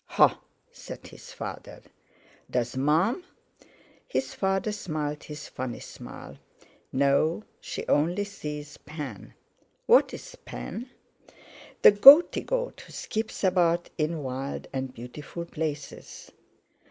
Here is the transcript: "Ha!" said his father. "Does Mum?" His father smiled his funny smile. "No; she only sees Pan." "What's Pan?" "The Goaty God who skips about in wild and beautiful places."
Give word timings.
"Ha!" 0.17 0.39
said 0.71 1.05
his 1.05 1.31
father. 1.31 1.83
"Does 2.49 2.75
Mum?" 2.75 3.23
His 4.07 4.33
father 4.33 4.71
smiled 4.71 5.25
his 5.25 5.47
funny 5.47 5.79
smile. 5.79 6.39
"No; 6.91 7.43
she 7.59 7.85
only 7.87 8.23
sees 8.23 8.77
Pan." 8.77 9.35
"What's 9.85 10.33
Pan?" 10.33 10.89
"The 11.83 11.91
Goaty 11.91 12.41
God 12.41 12.79
who 12.79 12.91
skips 12.91 13.43
about 13.43 13.91
in 13.95 14.23
wild 14.23 14.67
and 14.73 14.91
beautiful 14.91 15.45
places." 15.45 16.31